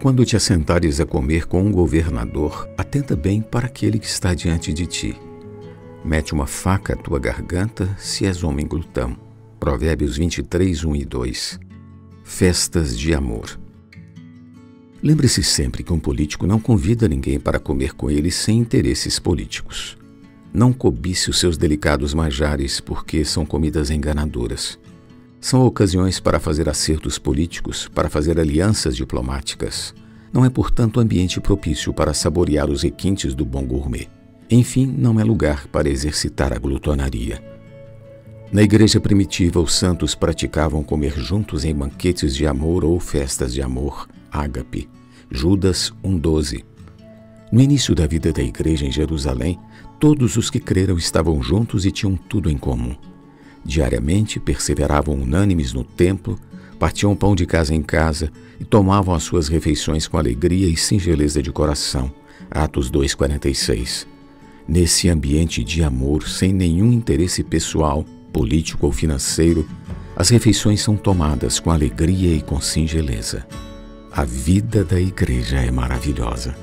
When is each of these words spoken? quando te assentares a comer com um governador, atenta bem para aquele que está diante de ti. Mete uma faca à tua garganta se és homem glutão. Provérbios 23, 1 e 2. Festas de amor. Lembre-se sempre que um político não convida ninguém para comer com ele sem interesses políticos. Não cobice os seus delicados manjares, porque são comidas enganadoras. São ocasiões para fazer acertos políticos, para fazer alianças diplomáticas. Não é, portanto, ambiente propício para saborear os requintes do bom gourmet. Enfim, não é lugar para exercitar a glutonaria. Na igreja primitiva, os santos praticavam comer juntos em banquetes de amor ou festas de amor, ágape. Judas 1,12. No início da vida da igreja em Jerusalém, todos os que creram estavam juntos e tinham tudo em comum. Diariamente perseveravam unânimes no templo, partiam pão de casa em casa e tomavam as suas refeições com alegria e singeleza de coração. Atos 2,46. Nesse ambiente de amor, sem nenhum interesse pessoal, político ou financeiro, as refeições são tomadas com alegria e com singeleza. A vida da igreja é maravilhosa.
quando 0.00 0.24
te 0.24 0.36
assentares 0.36 1.00
a 1.00 1.06
comer 1.06 1.46
com 1.46 1.62
um 1.62 1.72
governador, 1.72 2.68
atenta 2.76 3.16
bem 3.16 3.40
para 3.40 3.66
aquele 3.66 3.98
que 3.98 4.06
está 4.06 4.34
diante 4.34 4.72
de 4.72 4.86
ti. 4.86 5.16
Mete 6.04 6.32
uma 6.32 6.46
faca 6.46 6.92
à 6.92 6.96
tua 6.96 7.18
garganta 7.18 7.88
se 7.98 8.26
és 8.26 8.44
homem 8.44 8.66
glutão. 8.66 9.16
Provérbios 9.58 10.16
23, 10.16 10.84
1 10.84 10.96
e 10.96 11.04
2. 11.04 11.60
Festas 12.22 12.96
de 12.96 13.14
amor. 13.14 13.58
Lembre-se 15.02 15.42
sempre 15.42 15.82
que 15.82 15.92
um 15.92 15.98
político 15.98 16.46
não 16.46 16.60
convida 16.60 17.08
ninguém 17.08 17.40
para 17.40 17.58
comer 17.58 17.94
com 17.94 18.10
ele 18.10 18.30
sem 18.30 18.58
interesses 18.58 19.18
políticos. 19.18 19.96
Não 20.52 20.72
cobice 20.72 21.30
os 21.30 21.38
seus 21.38 21.56
delicados 21.56 22.14
manjares, 22.14 22.80
porque 22.80 23.24
são 23.24 23.44
comidas 23.44 23.90
enganadoras. 23.90 24.78
São 25.40 25.64
ocasiões 25.64 26.18
para 26.18 26.40
fazer 26.40 26.68
acertos 26.68 27.18
políticos, 27.18 27.88
para 27.94 28.08
fazer 28.08 28.38
alianças 28.40 28.96
diplomáticas. 28.96 29.94
Não 30.32 30.44
é, 30.44 30.50
portanto, 30.50 31.00
ambiente 31.00 31.40
propício 31.40 31.92
para 31.92 32.12
saborear 32.12 32.68
os 32.68 32.82
requintes 32.82 33.34
do 33.34 33.44
bom 33.44 33.64
gourmet. 33.64 34.08
Enfim, 34.50 34.86
não 34.86 35.18
é 35.18 35.24
lugar 35.24 35.66
para 35.68 35.88
exercitar 35.88 36.52
a 36.52 36.58
glutonaria. 36.58 37.42
Na 38.52 38.62
igreja 38.62 39.00
primitiva, 39.00 39.60
os 39.60 39.74
santos 39.74 40.14
praticavam 40.14 40.82
comer 40.82 41.18
juntos 41.18 41.64
em 41.64 41.74
banquetes 41.74 42.34
de 42.34 42.46
amor 42.46 42.84
ou 42.84 42.98
festas 43.00 43.52
de 43.52 43.60
amor, 43.60 44.08
ágape. 44.30 44.88
Judas 45.30 45.92
1,12. 46.04 46.64
No 47.50 47.60
início 47.60 47.94
da 47.94 48.06
vida 48.06 48.32
da 48.32 48.42
igreja 48.42 48.86
em 48.86 48.92
Jerusalém, 48.92 49.58
todos 49.98 50.36
os 50.36 50.48
que 50.48 50.60
creram 50.60 50.96
estavam 50.96 51.42
juntos 51.42 51.84
e 51.84 51.90
tinham 51.90 52.16
tudo 52.16 52.50
em 52.50 52.56
comum. 52.56 52.94
Diariamente 53.66 54.38
perseveravam 54.38 55.16
unânimes 55.16 55.72
no 55.72 55.82
templo, 55.82 56.38
partiam 56.78 57.16
pão 57.16 57.34
de 57.34 57.44
casa 57.44 57.74
em 57.74 57.82
casa 57.82 58.30
e 58.60 58.64
tomavam 58.64 59.12
as 59.12 59.24
suas 59.24 59.48
refeições 59.48 60.06
com 60.06 60.16
alegria 60.16 60.68
e 60.68 60.76
singeleza 60.76 61.42
de 61.42 61.50
coração. 61.50 62.12
Atos 62.48 62.88
2,46. 62.92 64.06
Nesse 64.68 65.08
ambiente 65.08 65.64
de 65.64 65.82
amor, 65.82 66.28
sem 66.28 66.52
nenhum 66.52 66.92
interesse 66.92 67.42
pessoal, 67.42 68.04
político 68.32 68.86
ou 68.86 68.92
financeiro, 68.92 69.68
as 70.14 70.28
refeições 70.28 70.80
são 70.80 70.96
tomadas 70.96 71.58
com 71.58 71.70
alegria 71.70 72.36
e 72.36 72.40
com 72.40 72.60
singeleza. 72.60 73.46
A 74.12 74.24
vida 74.24 74.84
da 74.84 75.00
igreja 75.00 75.58
é 75.58 75.72
maravilhosa. 75.72 76.56